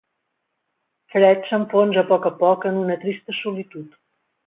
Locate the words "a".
2.05-2.07, 2.33-2.35